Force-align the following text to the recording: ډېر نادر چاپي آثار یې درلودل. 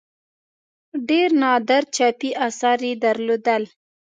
ډېر 1.09 1.29
نادر 1.41 1.83
چاپي 1.95 2.29
آثار 2.47 2.79
یې 2.87 2.93
درلودل. 3.03 3.63